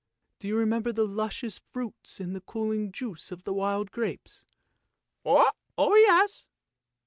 Do 0.39 0.47
you 0.47 0.57
remember 0.57 0.91
the 0.91 1.05
luscious 1.05 1.59
fruits 1.59 2.19
and 2.19 2.35
the 2.35 2.41
cooling 2.41 2.91
juice 2.91 3.31
of 3.31 3.43
the 3.43 3.53
wild 3.53 3.91
grapes? 3.91 4.47
""Oh 5.23 5.45
yes! 5.77 6.47